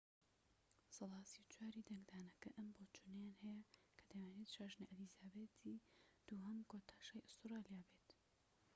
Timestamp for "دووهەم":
6.27-6.59